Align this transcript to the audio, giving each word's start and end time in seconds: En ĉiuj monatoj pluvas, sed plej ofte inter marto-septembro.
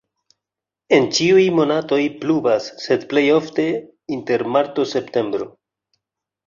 En 0.97 1.03
ĉiuj 1.17 1.43
monatoj 1.59 2.01
pluvas, 2.23 2.71
sed 2.87 3.07
plej 3.13 3.25
ofte 3.37 3.69
inter 4.19 4.49
marto-septembro. 4.57 5.55